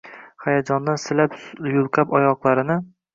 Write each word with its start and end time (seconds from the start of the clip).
Hayajondan 0.45 0.97
silab-yulqab 1.03 2.15
oyoqlarini 2.21 2.79